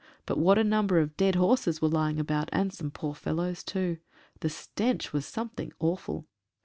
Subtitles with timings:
[0.25, 3.99] But what a number of dead horses were lying about, and some poor fellows too.
[4.39, 6.25] The stench was something awful.